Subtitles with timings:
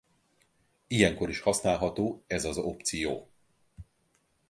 [0.87, 3.29] Ilyenkor is használható ez az opció.